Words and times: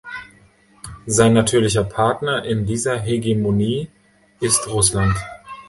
Sein 1.05 1.33
natürlicher 1.33 1.83
Partner 1.83 2.43
in 2.43 2.65
dieser 2.65 2.97
Hegemonie 2.97 3.87
ist 4.39 4.65
Russland. 4.67 5.15